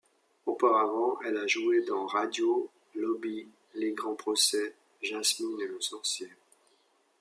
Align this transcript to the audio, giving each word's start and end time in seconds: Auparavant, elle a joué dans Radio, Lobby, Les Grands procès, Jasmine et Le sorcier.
Auparavant, 0.47 1.19
elle 1.23 1.37
a 1.37 1.45
joué 1.45 1.85
dans 1.85 2.07
Radio, 2.07 2.71
Lobby, 2.95 3.45
Les 3.75 3.91
Grands 3.91 4.15
procès, 4.15 4.73
Jasmine 5.03 5.61
et 5.61 5.67
Le 5.67 5.79
sorcier. 5.79 6.31